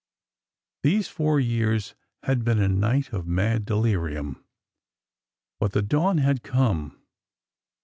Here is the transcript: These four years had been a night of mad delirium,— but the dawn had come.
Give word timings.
These 0.81 1.09
four 1.09 1.39
years 1.39 1.93
had 2.23 2.43
been 2.43 2.57
a 2.57 2.67
night 2.67 3.13
of 3.13 3.27
mad 3.27 3.65
delirium,— 3.65 4.43
but 5.59 5.73
the 5.73 5.83
dawn 5.83 6.17
had 6.17 6.41
come. 6.41 6.97